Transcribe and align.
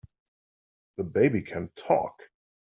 The 0.97 1.03
baby 1.03 1.43
can 1.43 1.69
TALK! 1.75 2.23